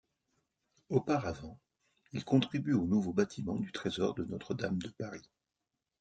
[0.89, 1.59] Auparavant,
[2.13, 5.29] il contribue au nouveau bâtiment du trésor de Notre-Dame de Paris.